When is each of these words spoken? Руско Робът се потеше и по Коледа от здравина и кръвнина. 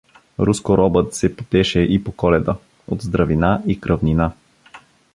Руско 0.39 0.77
Робът 0.77 1.13
се 1.15 1.35
потеше 1.35 1.79
и 1.79 2.03
по 2.03 2.11
Коледа 2.11 2.55
от 2.87 3.01
здравина 3.01 3.61
и 3.67 3.81
кръвнина. 3.81 4.31